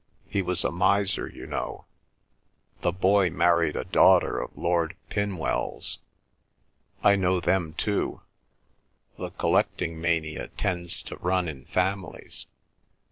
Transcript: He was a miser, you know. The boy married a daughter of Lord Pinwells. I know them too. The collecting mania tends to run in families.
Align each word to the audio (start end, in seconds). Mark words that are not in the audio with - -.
He 0.27 0.41
was 0.41 0.63
a 0.63 0.71
miser, 0.71 1.27
you 1.29 1.45
know. 1.45 1.85
The 2.81 2.91
boy 2.91 3.29
married 3.29 3.75
a 3.75 3.83
daughter 3.83 4.39
of 4.39 4.57
Lord 4.57 4.95
Pinwells. 5.11 5.99
I 7.03 7.15
know 7.15 7.39
them 7.39 7.73
too. 7.73 8.21
The 9.19 9.29
collecting 9.29 10.01
mania 10.01 10.47
tends 10.57 11.03
to 11.03 11.17
run 11.17 11.47
in 11.47 11.65
families. 11.65 12.47